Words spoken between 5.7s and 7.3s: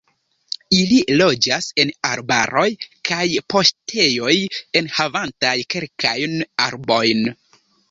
kelkajn arbojn.